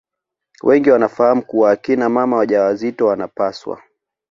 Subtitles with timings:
[0.63, 3.81] wengi wanafahamu kuwa akina mama wajawazito wanapaswa